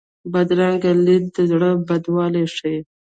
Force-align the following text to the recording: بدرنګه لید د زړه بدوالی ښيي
بدرنګه 0.31 0.91
لید 1.05 1.23
د 1.35 1.37
زړه 1.51 1.69
بدوالی 1.87 2.45
ښيي 2.55 2.79